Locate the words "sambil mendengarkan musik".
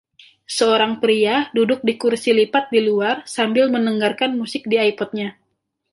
3.35-4.63